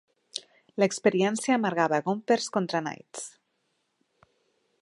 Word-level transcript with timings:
L'experiència 0.83 1.59
amargava 1.59 2.01
Gompers 2.09 2.51
contra 2.57 2.85
Knights. 2.87 3.29